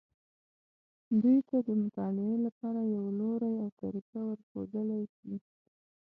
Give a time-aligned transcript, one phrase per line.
[1.21, 5.33] دوی ته د مطالعې لپاره یو لوری او طریقه ورښودلی شي.